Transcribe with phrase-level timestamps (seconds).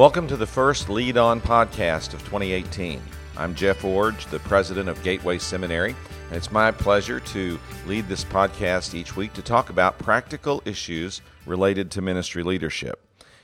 [0.00, 3.02] Welcome to the first Lead On podcast of 2018.
[3.36, 5.94] I'm Jeff Iorg, the president of Gateway Seminary,
[6.28, 11.20] and it's my pleasure to lead this podcast each week to talk about practical issues
[11.44, 12.98] related to ministry leadership.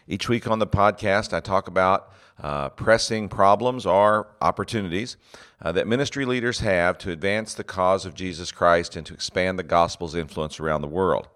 [0.08, 5.18] Each week on the podcast, I talk about uh, pressing problems or opportunities
[5.60, 9.58] uh, that ministry leaders have to advance the cause of Jesus Christ and to expand
[9.58, 11.28] the gospel's influence around the world.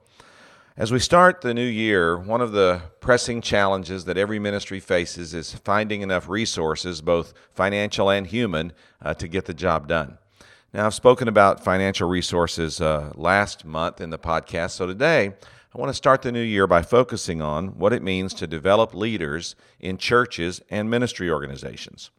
[0.77, 5.35] As we start the new year, one of the pressing challenges that every ministry faces
[5.35, 10.17] is finding enough resources, both financial and human, uh, to get the job done.
[10.73, 15.35] Now, I've spoken about financial resources uh, last month in the podcast, so today
[15.75, 18.95] I want to start the new year by focusing on what it means to develop
[18.95, 22.13] leaders in churches and ministry organizations.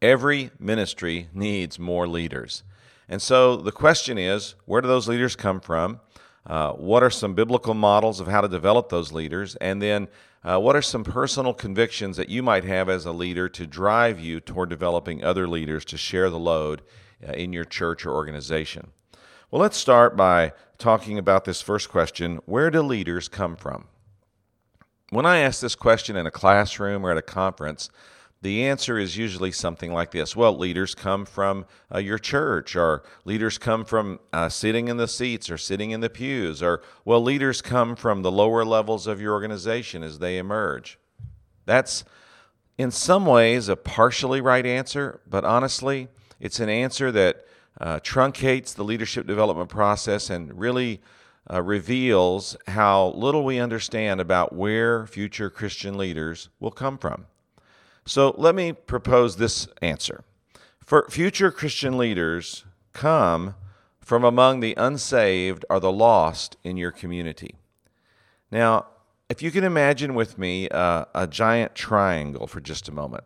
[0.00, 2.62] Every ministry needs more leaders.
[3.08, 6.00] And so the question is where do those leaders come from?
[6.46, 9.56] Uh, what are some biblical models of how to develop those leaders?
[9.56, 10.08] And then,
[10.44, 14.20] uh, what are some personal convictions that you might have as a leader to drive
[14.20, 16.82] you toward developing other leaders to share the load
[17.26, 18.92] uh, in your church or organization?
[19.50, 23.88] Well, let's start by talking about this first question Where do leaders come from?
[25.10, 27.90] When I ask this question in a classroom or at a conference,
[28.46, 33.02] the answer is usually something like this Well, leaders come from uh, your church, or
[33.24, 37.20] leaders come from uh, sitting in the seats or sitting in the pews, or, well,
[37.20, 40.96] leaders come from the lower levels of your organization as they emerge.
[41.64, 42.04] That's
[42.78, 46.06] in some ways a partially right answer, but honestly,
[46.38, 47.44] it's an answer that
[47.80, 51.00] uh, truncates the leadership development process and really
[51.52, 57.26] uh, reveals how little we understand about where future Christian leaders will come from.
[58.06, 60.24] So let me propose this answer.
[60.84, 63.56] For future Christian leaders come
[64.00, 67.56] from among the unsaved or the lost in your community.
[68.52, 68.86] Now,
[69.28, 73.24] if you can imagine with me uh, a giant triangle for just a moment.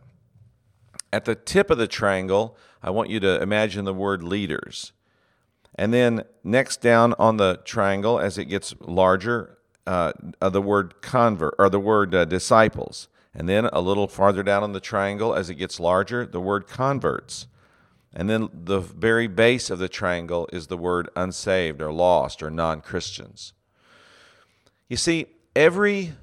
[1.12, 4.93] At the tip of the triangle, I want you to imagine the word leaders.
[5.75, 11.03] And then next down on the triangle, as it gets larger, uh, uh, the word
[11.03, 13.09] convert or the word uh, disciples.
[13.34, 16.66] And then a little farther down on the triangle, as it gets larger, the word
[16.66, 17.46] converts.
[18.12, 22.50] And then the very base of the triangle is the word unsaved or lost or
[22.50, 23.52] non Christians.
[24.88, 26.14] You see, every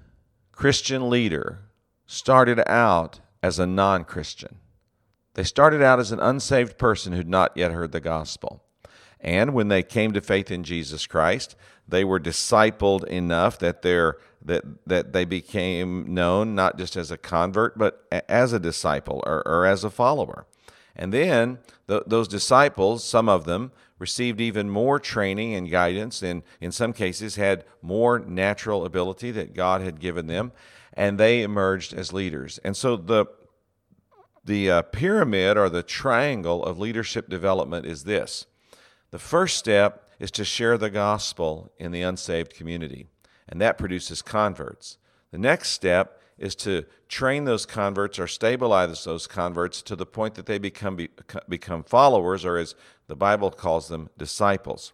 [0.52, 1.60] Christian leader
[2.06, 4.58] started out as a non Christian.
[5.36, 8.64] They started out as an unsaved person who'd not yet heard the gospel.
[9.22, 11.56] And when they came to faith in Jesus Christ,
[11.88, 17.18] they were discipled enough that they're that that they became known not just as a
[17.18, 20.46] convert but as a disciple or, or as a follower.
[20.96, 26.44] And then the, those disciples some of them received even more training and guidance and
[26.60, 30.52] in some cases had more natural ability that god had given them
[30.94, 32.60] and they emerged as leaders.
[32.64, 33.28] And so the
[34.44, 38.46] the uh, pyramid or the triangle of leadership development is this.
[39.12, 43.08] The first step is to share the gospel in the unsaved community
[43.48, 44.98] and that produces converts.
[45.32, 50.36] The next step is to train those converts or stabilize those converts to the point
[50.36, 50.98] that they become
[51.50, 52.76] become followers or as
[53.08, 54.94] the Bible calls them disciples.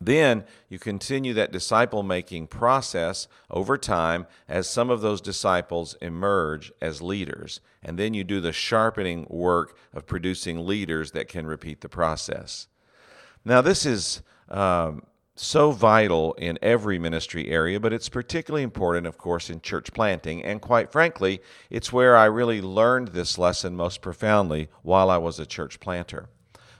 [0.00, 6.72] Then you continue that disciple making process over time as some of those disciples emerge
[6.80, 7.60] as leaders.
[7.84, 12.66] And then you do the sharpening work of producing leaders that can repeat the process.
[13.44, 15.02] Now, this is um,
[15.42, 20.44] so vital in every ministry area, but it's particularly important, of course, in church planting.
[20.44, 25.40] And quite frankly, it's where I really learned this lesson most profoundly while I was
[25.40, 26.28] a church planter.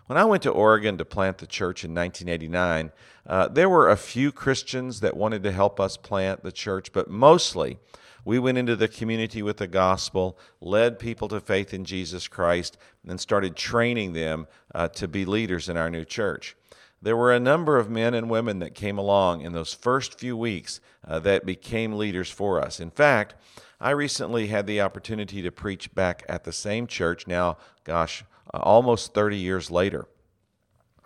[0.07, 2.93] When I went to Oregon to plant the church in 1989,
[3.27, 7.11] uh, there were a few Christians that wanted to help us plant the church, but
[7.11, 7.79] mostly
[8.25, 12.77] we went into the community with the gospel, led people to faith in Jesus Christ,
[13.07, 16.57] and started training them uh, to be leaders in our new church
[17.03, 20.37] there were a number of men and women that came along in those first few
[20.37, 22.79] weeks uh, that became leaders for us.
[22.79, 23.35] In fact,
[23.81, 28.25] I recently had the opportunity to preach back at the same church now, gosh,
[28.55, 30.07] uh, almost 30 years later.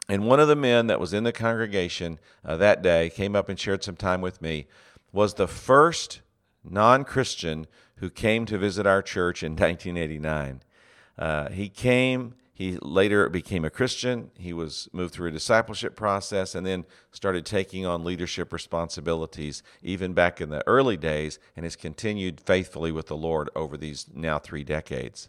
[0.08, 3.48] And one of the men that was in the congregation uh, that day came up
[3.48, 4.66] and shared some time with me,
[5.12, 6.20] was the first
[6.62, 7.66] non Christian
[7.96, 10.62] who came to visit our church in 1989.
[11.18, 14.30] Uh, he came he later became a Christian.
[14.38, 20.14] He was moved through a discipleship process and then started taking on leadership responsibilities even
[20.14, 24.38] back in the early days and has continued faithfully with the Lord over these now
[24.38, 25.28] three decades.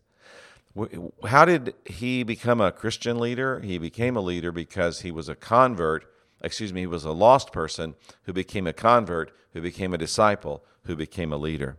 [1.25, 3.59] How did he become a Christian leader?
[3.59, 6.09] He became a leader because he was a convert,
[6.41, 10.63] excuse me, he was a lost person who became a convert, who became a disciple,
[10.83, 11.75] who became a leader.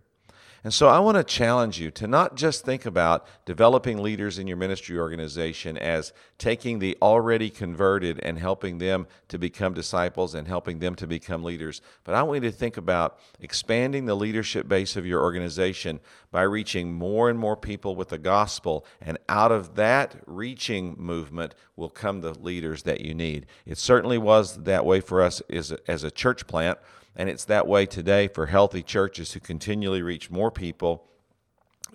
[0.64, 4.48] And so I want to challenge you to not just think about developing leaders in
[4.48, 10.48] your ministry organization as taking the already converted and helping them to become disciples and
[10.48, 14.66] helping them to become leaders, but I want you to think about expanding the leadership
[14.66, 16.00] base of your organization
[16.30, 18.84] by reaching more and more people with the gospel.
[19.00, 23.46] And out of that reaching movement will come the leaders that you need.
[23.64, 26.78] It certainly was that way for us as a, as a church plant.
[27.18, 31.04] And it's that way today for healthy churches who continually reach more people,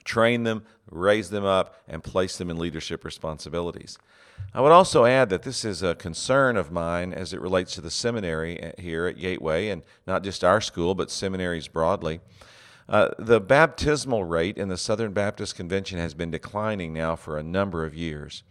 [0.03, 3.97] train them, raise them up, and place them in leadership responsibilities.
[4.53, 7.81] I would also add that this is a concern of mine as it relates to
[7.81, 12.19] the seminary here at Gateway, and not just our school, but seminaries broadly.
[12.89, 17.43] Uh, the baptismal rate in the Southern Baptist Convention has been declining now for a
[17.43, 18.43] number of years.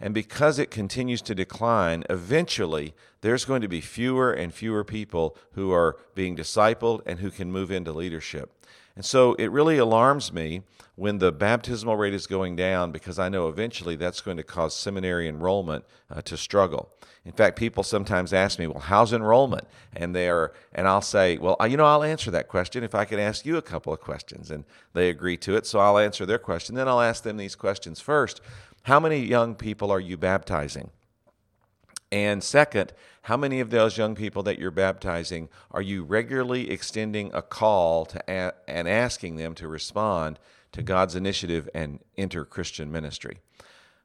[0.00, 5.36] And because it continues to decline, eventually there's going to be fewer and fewer people
[5.52, 8.50] who are being discipled and who can move into leadership.
[8.96, 10.62] And so it really alarms me
[10.96, 14.76] when the baptismal rate is going down because I know eventually that's going to cause
[14.76, 16.90] seminary enrollment uh, to struggle.
[17.24, 21.36] In fact, people sometimes ask me, "Well, how's enrollment?" And they are, and I'll say,
[21.36, 24.00] "Well, you know, I'll answer that question if I can ask you a couple of
[24.00, 24.64] questions." And
[24.94, 26.74] they agree to it, so I'll answer their question.
[26.74, 28.40] Then I'll ask them these questions first.
[28.82, 30.90] How many young people are you baptizing?
[32.12, 32.92] And second,
[33.22, 38.04] how many of those young people that you're baptizing are you regularly extending a call
[38.06, 40.38] to a- and asking them to respond
[40.72, 43.38] to God's initiative and enter Christian ministry?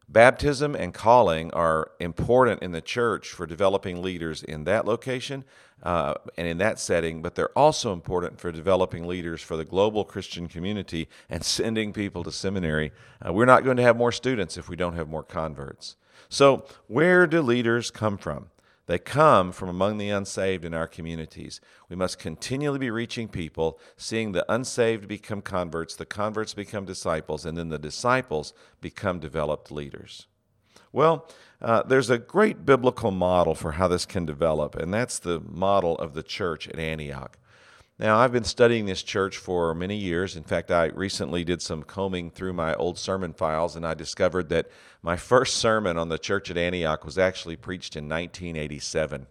[0.08, 5.44] Baptism and calling are important in the church for developing leaders in that location
[5.82, 10.04] uh, and in that setting, but they're also important for developing leaders for the global
[10.06, 12.92] Christian community and sending people to seminary.
[13.26, 15.96] Uh, we're not going to have more students if we don't have more converts.
[16.30, 18.50] So, where do leaders come from?
[18.88, 21.60] They come from among the unsaved in our communities.
[21.90, 27.46] We must continually be reaching people, seeing the unsaved become converts, the converts become disciples,
[27.46, 30.28] and then the disciples become developed leaders.
[30.92, 31.28] Well,
[31.62, 35.98] uh, there's a great biblical model for how this can develop, and that's the model
[35.98, 37.38] of the church at Antioch.
[37.98, 40.36] Now, I've been studying this church for many years.
[40.36, 44.50] In fact, I recently did some combing through my old sermon files, and I discovered
[44.50, 44.70] that
[45.02, 49.28] my first sermon on the church at Antioch was actually preached in 1987.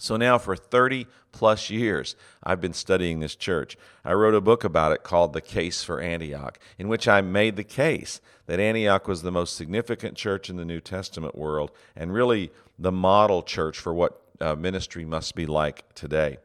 [0.00, 3.76] So now, for 30 plus years, I've been studying this church.
[4.04, 7.54] I wrote a book about it called The Case for Antioch, in which I made
[7.54, 12.12] the case that Antioch was the most significant church in the New Testament world and
[12.12, 12.50] really
[12.80, 16.38] the model church for what uh, ministry must be like today.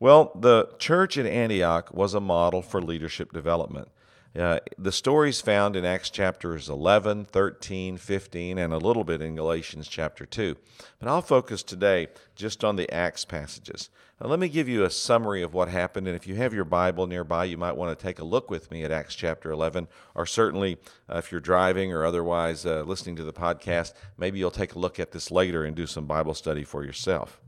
[0.00, 3.88] Well, the church at Antioch was a model for leadership development.
[4.36, 9.36] Uh, the stories found in Acts chapters 11, 13, 15, and a little bit in
[9.36, 10.56] Galatians chapter 2.
[10.98, 13.90] But I'll focus today just on the Acts passages.
[14.20, 16.64] Now, let me give you a summary of what happened, and if you have your
[16.64, 19.86] Bible nearby, you might want to take a look with me at Acts chapter 11,
[20.16, 24.50] or certainly uh, if you're driving or otherwise uh, listening to the podcast, maybe you'll
[24.50, 27.40] take a look at this later and do some Bible study for yourself.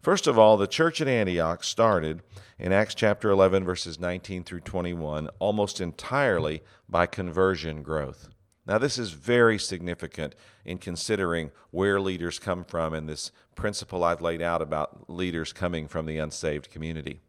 [0.00, 2.22] First of all, the church at Antioch started
[2.58, 8.28] in Acts chapter 11, verses 19 through 21, almost entirely by conversion growth.
[8.64, 10.34] Now, this is very significant
[10.64, 15.88] in considering where leaders come from and this principle I've laid out about leaders coming
[15.88, 17.20] from the unsaved community.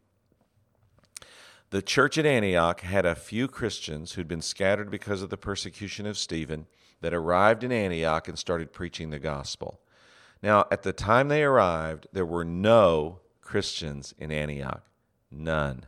[1.70, 6.04] The church at Antioch had a few Christians who'd been scattered because of the persecution
[6.04, 6.66] of Stephen
[7.00, 9.80] that arrived in Antioch and started preaching the gospel.
[10.42, 14.84] Now, at the time they arrived, there were no Christians in Antioch.
[15.30, 15.84] None.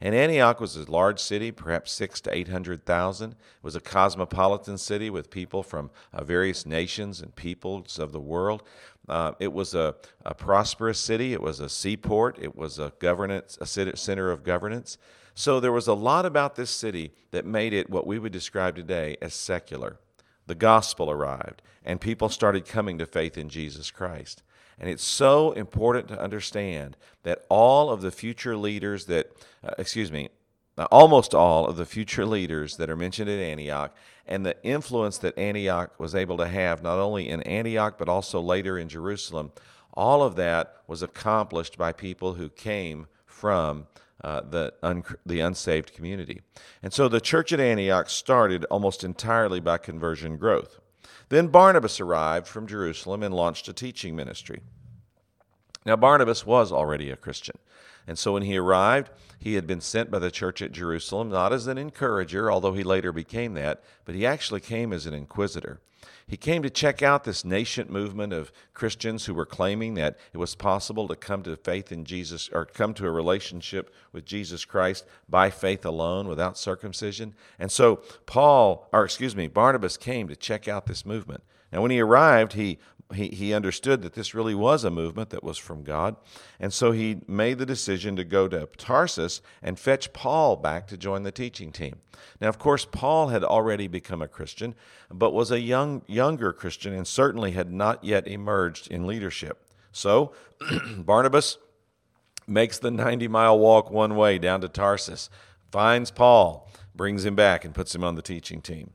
[0.00, 3.32] And Antioch was a large city, perhaps six to eight hundred thousand.
[3.32, 8.20] It was a cosmopolitan city with people from uh, various nations and peoples of the
[8.20, 8.62] world.
[9.08, 11.32] Uh, it was a, a, prosperous city.
[11.32, 12.38] It was a seaport.
[12.40, 14.98] It was a governance, a center of governance.
[15.34, 18.74] So there was a lot about this city that made it what we would describe
[18.74, 19.98] today as secular
[20.46, 24.42] the gospel arrived and people started coming to faith in Jesus Christ.
[24.78, 29.30] And it's so important to understand that all of the future leaders that,
[29.64, 30.28] uh, excuse me,
[30.90, 35.38] almost all of the future leaders that are mentioned at Antioch and the influence that
[35.38, 39.52] Antioch was able to have, not only in Antioch but also later in Jerusalem,
[39.94, 43.86] all of that was accomplished by people who came from
[44.24, 46.42] uh, the, un- the unsaved community.
[46.82, 50.80] And so the church at Antioch started almost entirely by conversion growth.
[51.28, 54.60] Then Barnabas arrived from Jerusalem and launched a teaching ministry.
[55.84, 57.56] Now, Barnabas was already a Christian.
[58.06, 61.52] And so when he arrived, he had been sent by the church at Jerusalem, not
[61.52, 65.80] as an encourager, although he later became that, but he actually came as an inquisitor.
[66.28, 70.38] He came to check out this nascent movement of Christians who were claiming that it
[70.38, 74.64] was possible to come to faith in Jesus or come to a relationship with Jesus
[74.64, 77.34] Christ by faith alone without circumcision.
[77.60, 81.44] And so Paul, or excuse me, Barnabas came to check out this movement.
[81.70, 82.78] And when he arrived, he
[83.14, 86.16] he, he understood that this really was a movement that was from God.
[86.58, 90.96] And so he made the decision to go to Tarsus and fetch Paul back to
[90.96, 92.00] join the teaching team.
[92.40, 94.74] Now, of course, Paul had already become a Christian,
[95.10, 99.68] but was a young, younger Christian and certainly had not yet emerged in leadership.
[99.92, 100.32] So
[100.98, 101.58] Barnabas
[102.46, 105.30] makes the 90 mile walk one way down to Tarsus,
[105.70, 108.92] finds Paul, brings him back, and puts him on the teaching team.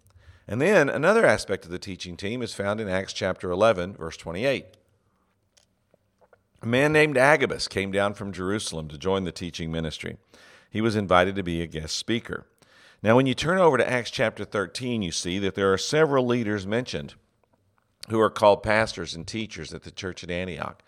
[0.52, 4.18] And then another aspect of the teaching team is found in Acts chapter 11, verse
[4.18, 4.66] 28.
[6.62, 10.18] A man named Agabus came down from Jerusalem to join the teaching ministry.
[10.70, 12.48] He was invited to be a guest speaker.
[13.02, 16.26] Now, when you turn over to Acts chapter 13, you see that there are several
[16.26, 17.14] leaders mentioned
[18.10, 20.84] who are called pastors and teachers at the church at Antioch.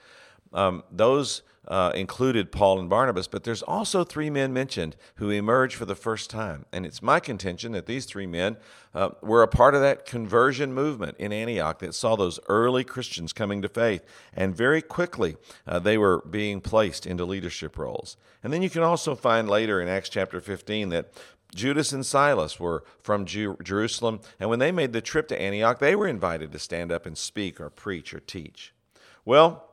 [0.52, 5.76] Um, those uh, included Paul and Barnabas, but there's also three men mentioned who emerged
[5.76, 6.66] for the first time.
[6.72, 8.58] And it's my contention that these three men
[8.94, 13.34] uh, were a part of that conversion movement in Antioch that saw those early Christians
[13.34, 14.04] coming to faith.
[14.34, 18.18] And very quickly, uh, they were being placed into leadership roles.
[18.44, 21.14] And then you can also find later in Acts chapter 15 that
[21.56, 25.96] Judas and Silas were from Jerusalem, and when they made the trip to Antioch, they
[25.96, 28.74] were invited to stand up and speak or preach or teach.
[29.24, 29.70] Well,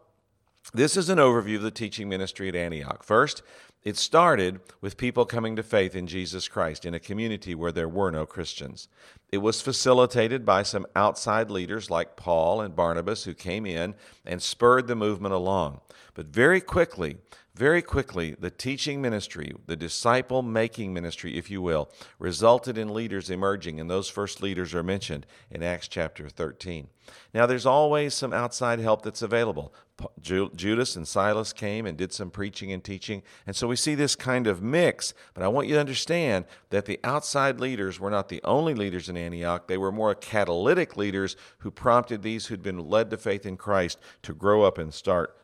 [0.72, 3.02] this is an overview of the teaching ministry at Antioch.
[3.02, 3.42] First,
[3.82, 7.88] it started with people coming to faith in Jesus Christ in a community where there
[7.88, 8.88] were no Christians.
[9.32, 13.94] It was facilitated by some outside leaders like Paul and Barnabas who came in
[14.26, 15.80] and spurred the movement along.
[16.12, 17.16] But very quickly,
[17.54, 23.28] very quickly, the teaching ministry, the disciple making ministry, if you will, resulted in leaders
[23.28, 26.88] emerging, and those first leaders are mentioned in Acts chapter 13.
[27.34, 29.74] Now, there's always some outside help that's available.
[30.22, 34.14] Judas and Silas came and did some preaching and teaching, and so we see this
[34.14, 35.12] kind of mix.
[35.34, 39.08] But I want you to understand that the outside leaders were not the only leaders
[39.08, 43.44] in Antioch, they were more catalytic leaders who prompted these who'd been led to faith
[43.44, 45.36] in Christ to grow up and start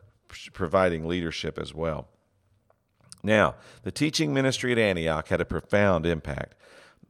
[0.53, 2.09] providing leadership as well.
[3.23, 6.55] Now, the teaching ministry at Antioch had a profound impact.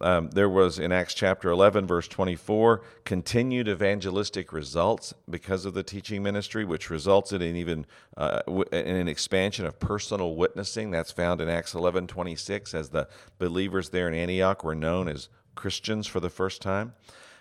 [0.00, 5.82] Um, there was in Acts chapter 11, verse 24, continued evangelistic results because of the
[5.82, 8.42] teaching ministry, which resulted in even uh,
[8.73, 10.90] in an expansion of personal witnessing.
[10.90, 13.08] That's found in Acts 11, 26, as the
[13.38, 16.92] believers there in Antioch were known as Christians for the first time.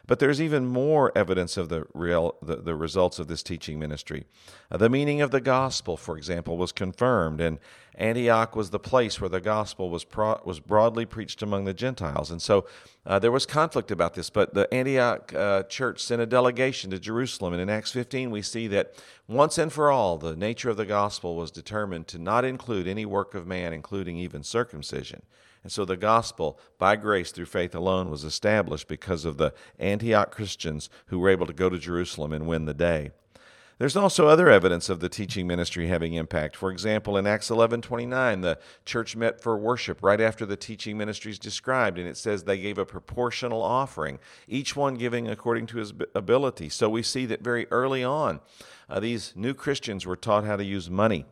[0.07, 4.25] But there's even more evidence of the real the, the results of this teaching ministry.
[4.69, 7.59] Uh, the meaning of the gospel, for example, was confirmed, and
[7.95, 12.29] Antioch was the place where the gospel was pro- was broadly preached among the Gentiles.
[12.29, 12.65] And so
[13.05, 16.99] uh, there was conflict about this, but the Antioch uh, church sent a delegation to
[16.99, 18.93] Jerusalem, and in Acts 15 we see that
[19.27, 23.05] once and for all the nature of the gospel was determined to not include any
[23.05, 25.23] work of man, including even circumcision.
[25.65, 30.29] And so the gospel, by grace through faith alone, was established because of the Antioch
[30.29, 33.09] Christians who were able to go to Jerusalem and win the day.
[33.79, 36.55] There's also other evidence of the teaching ministry having impact.
[36.55, 41.31] For example, in Acts 11:29, the church met for worship right after the teaching ministry
[41.31, 45.79] is described, and it says they gave a proportional offering, each one giving according to
[45.79, 46.69] his ability.
[46.69, 48.39] So we see that very early on,
[48.87, 51.25] uh, these new Christians were taught how to use money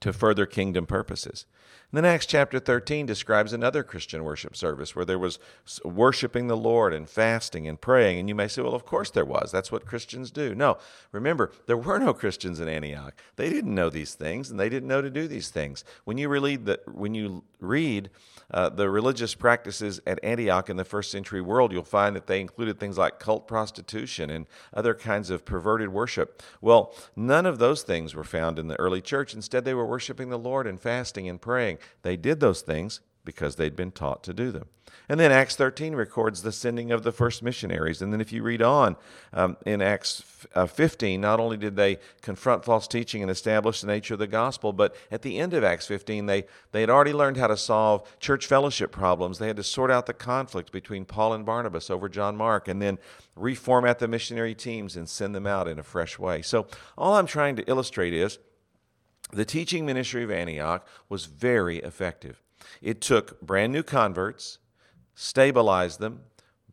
[0.00, 1.46] to further kingdom purposes.
[1.92, 5.38] And then Acts chapter 13 describes another Christian worship service where there was
[5.84, 8.18] worshiping the Lord and fasting and praying.
[8.18, 9.52] And you may say, well, of course there was.
[9.52, 10.54] That's what Christians do.
[10.54, 10.78] No,
[11.12, 13.14] remember, there were no Christians in Antioch.
[13.36, 15.84] They didn't know these things and they didn't know to do these things.
[16.04, 18.10] When you read the, when you read
[18.50, 22.40] uh, the religious practices at Antioch in the first century world, you'll find that they
[22.40, 26.42] included things like cult prostitution and other kinds of perverted worship.
[26.60, 29.34] Well, none of those things were found in the early church.
[29.34, 31.75] Instead, they were worshiping the Lord and fasting and praying.
[32.02, 34.68] They did those things because they'd been taught to do them.
[35.08, 38.02] And then Acts 13 records the sending of the first missionaries.
[38.02, 38.96] And then if you read on
[39.32, 43.86] um, in Acts uh, 15, not only did they confront false teaching and establish the
[43.86, 47.12] nature of the gospel, but at the end of Acts 15, they, they had already
[47.12, 49.38] learned how to solve church fellowship problems.
[49.38, 52.82] They had to sort out the conflict between Paul and Barnabas over John Mark and
[52.82, 52.98] then
[53.38, 56.42] reformat the missionary teams and send them out in a fresh way.
[56.42, 56.66] So
[56.98, 58.38] all I'm trying to illustrate is
[59.32, 62.42] the teaching ministry of Antioch was very effective.
[62.80, 64.58] It took brand new converts,
[65.14, 66.20] stabilized them,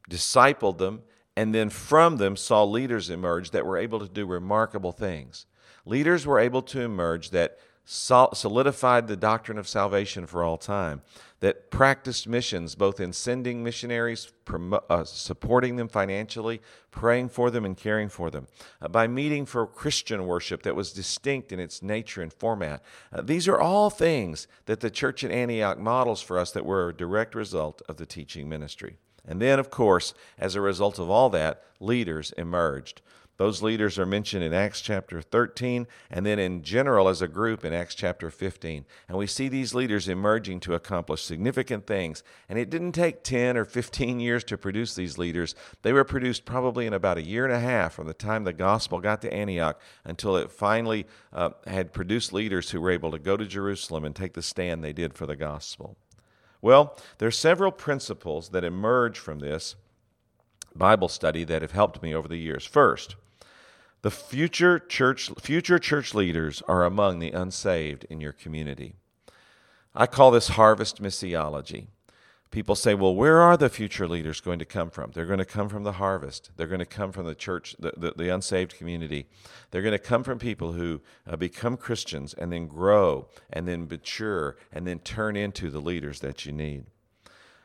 [0.09, 1.01] discipled them,
[1.35, 5.45] and then from them saw leaders emerge that were able to do remarkable things.
[5.85, 11.01] Leaders were able to emerge that solidified the doctrine of salvation for all time,
[11.43, 14.31] that practiced missions, both in sending missionaries,
[14.89, 18.47] uh, supporting them financially, praying for them, and caring for them,
[18.81, 22.81] uh, by meeting for Christian worship that was distinct in its nature and format.
[23.11, 26.87] Uh, these are all things that the church at Antioch models for us that were
[26.87, 28.95] a direct result of the teaching ministry.
[29.27, 33.01] And then, of course, as a result of all that, leaders emerged.
[33.37, 37.65] Those leaders are mentioned in Acts chapter 13 and then in general as a group
[37.65, 38.85] in Acts chapter 15.
[39.09, 42.23] And we see these leaders emerging to accomplish significant things.
[42.47, 45.55] And it didn't take 10 or 15 years to produce these leaders.
[45.81, 48.53] They were produced probably in about a year and a half from the time the
[48.53, 53.19] gospel got to Antioch until it finally uh, had produced leaders who were able to
[53.19, 55.97] go to Jerusalem and take the stand they did for the gospel.
[56.61, 59.75] Well, there are several principles that emerge from this
[60.75, 62.65] Bible study that have helped me over the years.
[62.65, 63.15] First,
[64.01, 68.95] the future church, future church leaders are among the unsaved in your community.
[69.95, 71.87] I call this harvest missiology.
[72.51, 75.11] People say, well, where are the future leaders going to come from?
[75.11, 76.51] They're going to come from the harvest.
[76.55, 79.25] They're going to come from the church, the, the, the unsaved community.
[79.71, 83.87] They're going to come from people who uh, become Christians and then grow and then
[83.87, 86.85] mature and then turn into the leaders that you need.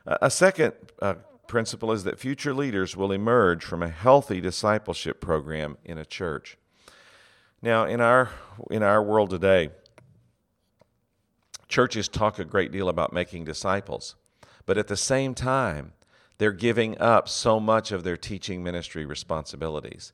[0.06, 0.72] Uh, a second
[1.02, 1.16] uh,
[1.48, 6.56] principle is that future leaders will emerge from a healthy discipleship program in a church.
[7.60, 8.30] Now, in our
[8.70, 9.70] in our world today,
[11.66, 14.14] churches talk a great deal about making disciples,
[14.66, 15.92] but at the same time,
[16.38, 20.12] they're giving up so much of their teaching ministry responsibilities.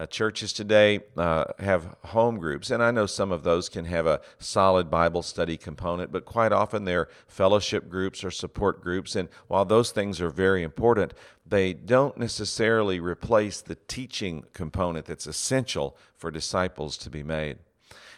[0.00, 4.06] Uh, churches today uh, have home groups, and I know some of those can have
[4.06, 9.14] a solid Bible study component, but quite often they're fellowship groups or support groups.
[9.14, 11.12] And while those things are very important,
[11.44, 17.58] they don't necessarily replace the teaching component that's essential for disciples to be made.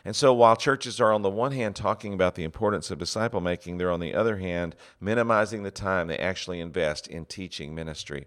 [0.05, 3.41] And so while churches are on the one hand talking about the importance of disciple
[3.41, 8.27] making, they're on the other hand minimizing the time they actually invest in teaching ministry.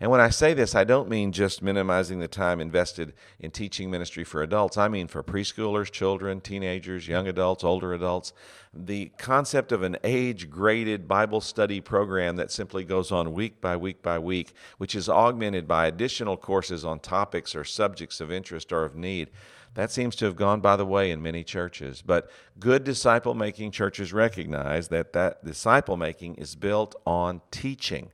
[0.00, 3.90] And when I say this, I don't mean just minimizing the time invested in teaching
[3.90, 4.76] ministry for adults.
[4.76, 8.32] I mean for preschoolers, children, teenagers, young adults, older adults.
[8.72, 13.76] The concept of an age graded Bible study program that simply goes on week by
[13.76, 18.72] week by week, which is augmented by additional courses on topics or subjects of interest
[18.72, 19.30] or of need.
[19.74, 22.02] That seems to have gone by the way in many churches.
[22.02, 28.10] But good disciple making churches recognize that that disciple making is built on teaching.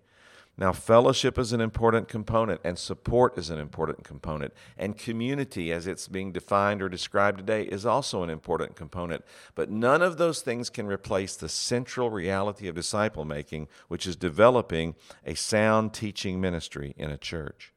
[0.60, 5.86] Now, fellowship is an important component, and support is an important component, and community, as
[5.86, 9.24] it's being defined or described today, is also an important component.
[9.54, 14.16] But none of those things can replace the central reality of disciple making, which is
[14.16, 17.72] developing a sound teaching ministry in a church.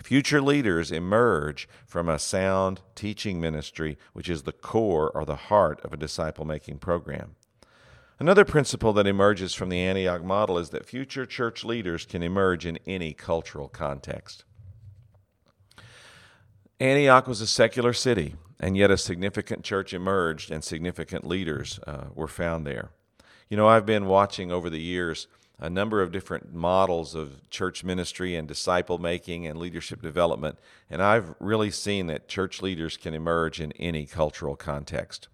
[0.00, 5.80] Future leaders emerge from a sound teaching ministry, which is the core or the heart
[5.84, 7.34] of a disciple making program.
[8.20, 12.66] Another principle that emerges from the Antioch model is that future church leaders can emerge
[12.66, 14.44] in any cultural context.
[16.80, 22.06] Antioch was a secular city, and yet a significant church emerged and significant leaders uh,
[22.12, 22.90] were found there.
[23.48, 25.28] You know, I've been watching over the years
[25.60, 30.58] a number of different models of church ministry and disciple making and leadership development,
[30.90, 35.28] and I've really seen that church leaders can emerge in any cultural context.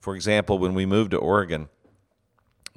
[0.00, 1.68] For example, when we moved to Oregon,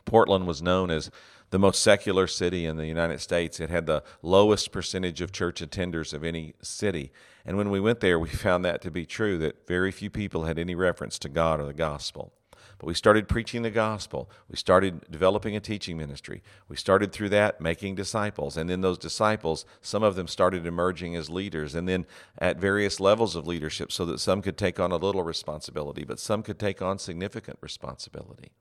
[0.06, 1.10] Portland was known as
[1.52, 3.60] the most secular city in the United States.
[3.60, 7.12] It had the lowest percentage of church attenders of any city.
[7.46, 10.46] And when we went there, we found that to be true, that very few people
[10.46, 12.34] had any reference to God or the gospel.
[12.78, 14.30] But we started preaching the gospel.
[14.50, 16.44] We started developing a teaching ministry.
[16.68, 18.58] We started through that making disciples.
[18.58, 22.06] And then those disciples, some of them started emerging as leaders and then
[22.38, 26.20] at various levels of leadership so that some could take on a little responsibility, but
[26.20, 28.52] some could take on significant responsibility.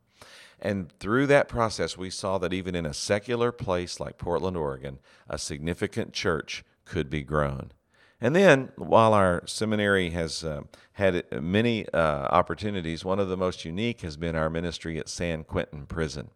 [0.60, 4.98] And through that process, we saw that even in a secular place like Portland, Oregon,
[5.28, 7.72] a significant church could be grown.
[8.20, 10.62] And then, while our seminary has uh,
[10.92, 15.44] had many uh, opportunities, one of the most unique has been our ministry at San
[15.44, 16.30] Quentin Prison.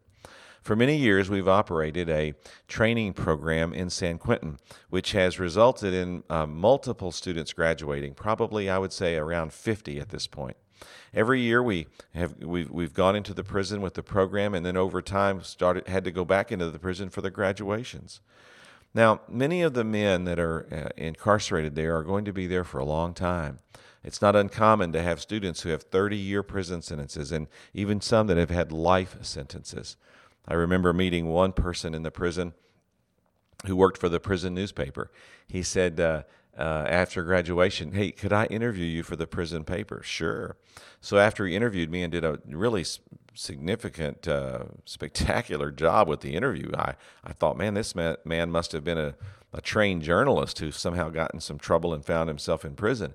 [0.61, 2.33] For many years, we've operated a
[2.67, 8.77] training program in San Quentin, which has resulted in uh, multiple students graduating, probably, I
[8.77, 10.57] would say, around 50 at this point.
[11.13, 14.77] Every year we have we've, we've gone into the prison with the program, and then
[14.77, 18.21] over time started had to go back into the prison for the graduations.
[18.93, 22.63] Now, many of the men that are uh, incarcerated there are going to be there
[22.63, 23.59] for a long time.
[24.03, 28.27] It's not uncommon to have students who have 30 year prison sentences and even some
[28.27, 29.97] that have had life sentences.
[30.47, 32.53] I remember meeting one person in the prison
[33.65, 35.11] who worked for the prison newspaper.
[35.47, 36.23] He said, uh,
[36.59, 40.01] uh, after graduation, hey, could I interview you for the prison paper?
[40.03, 40.57] Sure.
[40.99, 42.85] So after he interviewed me and did a really
[43.33, 48.83] significant, uh, spectacular job with the interview, I, I thought, man, this man, must have
[48.83, 49.15] been a,
[49.53, 53.13] a trained journalist who somehow got in some trouble and found himself in prison.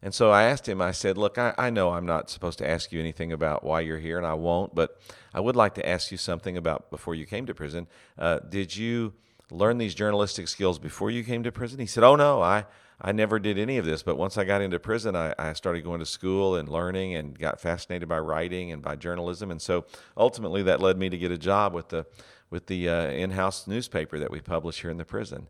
[0.00, 2.68] And so I asked him, I said, Look, I, I, know I'm not supposed to
[2.68, 4.98] ask you anything about why you're here, and I won't, but
[5.34, 7.88] I would like to ask you something about before you came to prison.
[8.16, 9.12] Uh, did you
[9.50, 11.80] learn these journalistic skills before you came to prison?
[11.80, 12.66] He said, Oh, no, I,
[13.00, 14.02] I never did any of this.
[14.02, 17.38] But once I got into prison, I, I started going to school and learning and
[17.38, 19.50] got fascinated by writing and by journalism.
[19.50, 22.06] And so ultimately, that led me to get a job with the,
[22.50, 25.48] with the uh, in house newspaper that we publish here in the prison.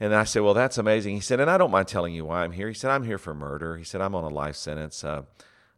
[0.00, 1.14] And I said, Well, that's amazing.
[1.14, 2.68] He said, And I don't mind telling you why I'm here.
[2.68, 3.76] He said, I'm here for murder.
[3.76, 5.04] He said, I'm on a life sentence.
[5.04, 5.22] Uh,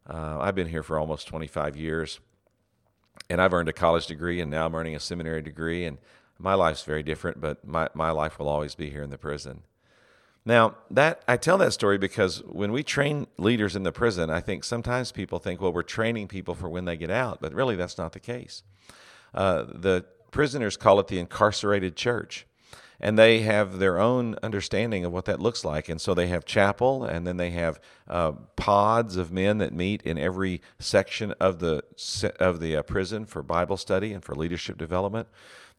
[0.09, 2.21] uh, I've been here for almost 25 years.
[3.31, 5.85] And I've earned a college degree, and now I'm earning a seminary degree.
[5.85, 5.99] And
[6.39, 9.63] my life's very different, but my, my life will always be here in the prison.
[10.47, 14.41] Now, that I tell that story because when we train leaders in the prison, I
[14.41, 17.77] think sometimes people think, well, we're training people for when they get out, but really
[17.77, 18.63] that's not the case.
[19.33, 22.47] Uh, the prisoners call it the incarcerated church
[23.01, 25.89] and they have their own understanding of what that looks like.
[25.89, 30.03] And so they have chapel, and then they have uh, pods of men that meet
[30.03, 31.83] in every section of the
[32.41, 35.29] of the uh, prison for Bible study and for leadership development.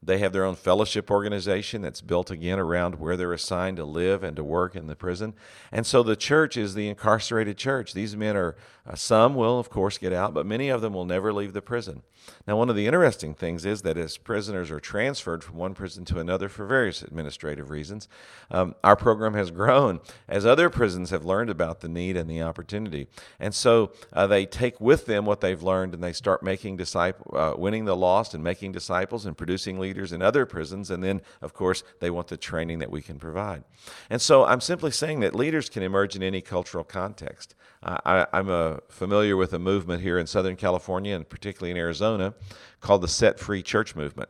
[0.05, 4.23] They have their own fellowship organization that's built again around where they're assigned to live
[4.23, 5.33] and to work in the prison.
[5.71, 7.93] And so the church is the incarcerated church.
[7.93, 8.55] These men are,
[8.87, 11.61] uh, some will, of course, get out, but many of them will never leave the
[11.61, 12.03] prison.
[12.47, 16.05] Now, one of the interesting things is that as prisoners are transferred from one prison
[16.05, 18.07] to another for various administrative reasons,
[18.51, 22.41] um, our program has grown as other prisons have learned about the need and the
[22.41, 23.07] opportunity.
[23.39, 27.37] And so uh, they take with them what they've learned and they start making disciple,
[27.37, 30.91] uh, winning the lost and making disciples and producing leaders in other prisons.
[30.91, 33.63] And then, of course, they want the training that we can provide.
[34.09, 37.55] And so I'm simply saying that leaders can emerge in any cultural context.
[37.85, 42.33] I, am uh, familiar with a movement here in Southern California and particularly in Arizona
[42.81, 44.29] called the Set Free Church Movement.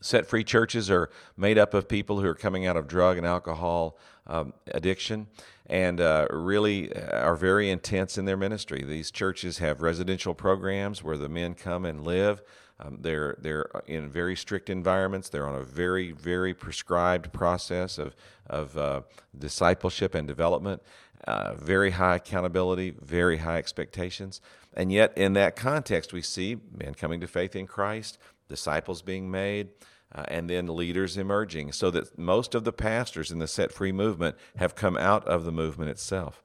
[0.00, 3.26] Set free churches are made up of people who are coming out of drug and
[3.26, 5.26] alcohol um, addiction
[5.66, 8.84] and uh, really uh, are very intense in their ministry.
[8.84, 12.42] These churches have residential programs where the men come and live.
[12.80, 15.28] Um, they're they're in very strict environments.
[15.28, 18.14] They're on a very very prescribed process of
[18.46, 19.02] of uh,
[19.38, 20.82] discipleship and development.
[21.26, 24.40] Uh, very high accountability, very high expectations.
[24.74, 29.30] And yet, in that context, we see men coming to faith in Christ, disciples being
[29.30, 29.68] made,
[30.14, 33.92] uh, and then leaders emerging, so that most of the pastors in the set free
[33.92, 36.42] movement have come out of the movement itself.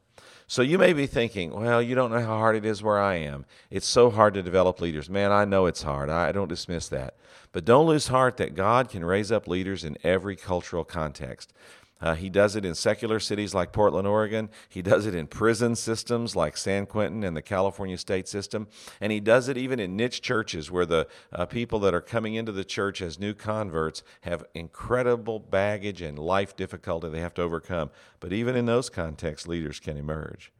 [0.48, 3.15] So you may be thinking, well, you don't know how hard it is where I
[3.15, 3.46] am.
[3.70, 5.10] It's so hard to develop leaders.
[5.10, 6.10] Man, I know it's hard.
[6.10, 7.18] I don't dismiss that.
[7.52, 11.54] But don't lose heart that God can raise up leaders in every cultural context.
[12.02, 14.50] Uh, he does it in secular cities like Portland, Oregon.
[14.70, 18.68] He does it in prison systems like San Quentin and the California state system.
[19.02, 22.36] And he does it even in niche churches where the uh, people that are coming
[22.36, 27.42] into the church as new converts have incredible baggage and life difficulty they have to
[27.42, 27.92] overcome.
[28.22, 30.54] But even in those contexts, leaders can emerge.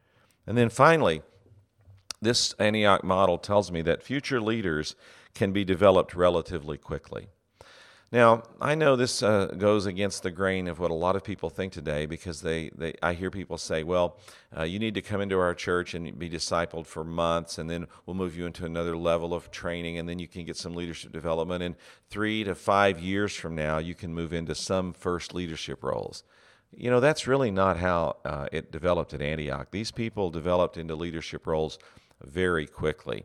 [0.46, 1.22] And then finally,
[2.20, 4.94] this Antioch model tells me that future leaders
[5.34, 7.28] can be developed relatively quickly.
[8.12, 11.48] Now, I know this uh, goes against the grain of what a lot of people
[11.48, 14.18] think today because they, they I hear people say, well,
[14.56, 17.86] uh, you need to come into our church and be discipled for months, and then
[18.06, 21.12] we'll move you into another level of training, and then you can get some leadership
[21.12, 21.62] development.
[21.62, 21.76] And
[22.08, 26.24] three to five years from now, you can move into some first leadership roles.
[26.72, 29.68] You know, that's really not how uh, it developed at Antioch.
[29.70, 31.78] These people developed into leadership roles
[32.24, 33.24] very quickly.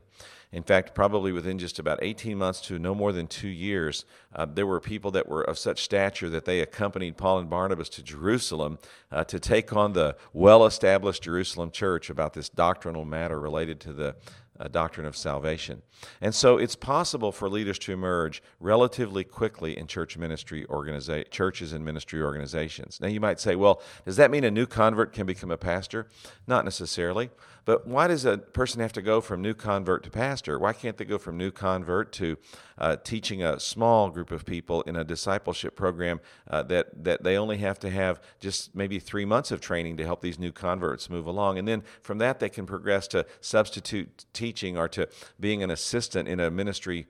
[0.56, 4.46] In fact, probably within just about 18 months to no more than two years, uh,
[4.46, 8.02] there were people that were of such stature that they accompanied Paul and Barnabas to
[8.02, 8.80] Jerusalem
[9.12, 13.92] uh, to take on the well established Jerusalem church about this doctrinal matter related to
[13.92, 14.16] the
[14.60, 15.82] uh, doctrine of salvation.
[16.22, 21.74] And so it's possible for leaders to emerge relatively quickly in church ministry organiza- churches
[21.74, 23.00] and ministry organizations.
[23.02, 26.08] Now you might say, well, does that mean a new convert can become a pastor?
[26.48, 27.30] Not necessarily.
[27.66, 30.60] But why does a person have to go from new convert to pastor?
[30.60, 32.38] Why can't they go from new convert to
[32.78, 37.38] uh, teaching a small group of people in a discipleship program uh, that, that they
[37.38, 41.10] only have to have just maybe three months of training to help these new converts
[41.10, 41.58] move along?
[41.58, 45.08] And then from that, they can progress to substitute teaching or to
[45.40, 47.08] being an assistant in a ministry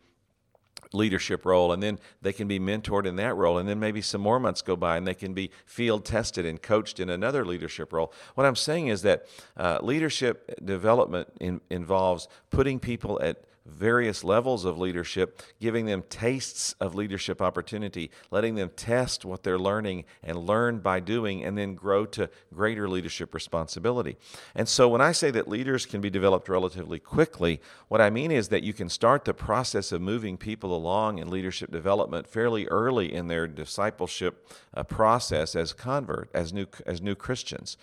[0.93, 4.21] leadership role and then they can be mentored in that role and then maybe some
[4.21, 7.91] more months go by and they can be field tested and coached in another leadership
[7.91, 8.13] role.
[8.35, 9.25] What i'm saying is that
[9.57, 16.75] uh, leadership development in, involves putting people at various levels of leadership, giving them tastes
[16.79, 21.73] of leadership opportunity, letting them test what they're learning and learn by doing, and then
[21.73, 24.17] grow to greater leadership responsibility.
[24.53, 28.31] And so when I say that leaders can be developed relatively quickly, what I mean
[28.31, 32.67] is that you can start the process of moving people along in leadership development fairly
[32.67, 37.77] early in their discipleship uh, process as convert, as new, as new Christians.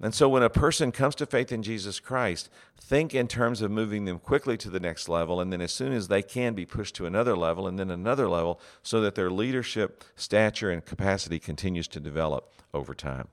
[0.00, 3.70] And so when a person comes to faith in Jesus Christ, think in terms of
[3.70, 6.66] moving them quickly to the next level, and then as soon as they can, be
[6.66, 11.38] pushed to another level and then another level so that their leadership, stature, and capacity
[11.38, 13.28] continues to develop over time.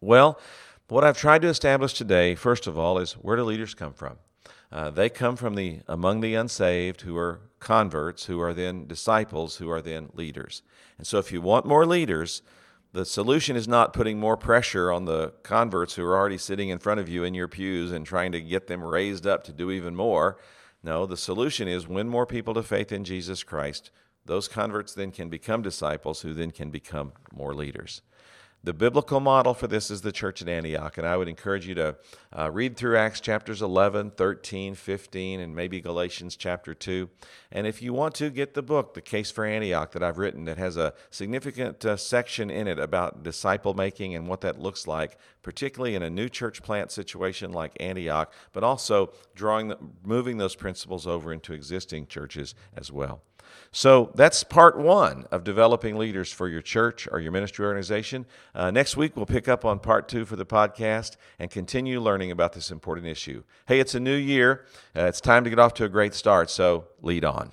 [0.00, 0.40] Well,
[0.88, 4.18] what I've tried to establish today, first of all, is where do leaders come from?
[4.72, 9.56] Uh, they come from the among the unsaved who are converts, who are then disciples,
[9.56, 10.62] who are then leaders.
[10.96, 12.42] And so, if you want more leaders,
[12.92, 16.78] the solution is not putting more pressure on the converts who are already sitting in
[16.78, 19.70] front of you in your pews and trying to get them raised up to do
[19.70, 20.38] even more.
[20.82, 23.90] No, the solution is win more people to faith in Jesus Christ.
[24.24, 28.02] Those converts then can become disciples who then can become more leaders.
[28.62, 31.74] The biblical model for this is the church at Antioch, and I would encourage you
[31.76, 31.96] to
[32.36, 37.08] uh, read through Acts chapters 11, 13, 15, and maybe Galatians chapter 2.
[37.50, 40.44] And if you want to, get the book, The Case for Antioch, that I've written,
[40.44, 44.86] that has a significant uh, section in it about disciple making and what that looks
[44.86, 50.36] like, particularly in a new church plant situation like Antioch, but also drawing the, moving
[50.36, 53.22] those principles over into existing churches as well.
[53.72, 58.26] So that's part one of developing leaders for your church or your ministry organization.
[58.54, 62.30] Uh, next week, we'll pick up on part two for the podcast and continue learning
[62.30, 63.42] about this important issue.
[63.66, 64.66] Hey, it's a new year.
[64.96, 67.48] Uh, it's time to get off to a great start, so lead on.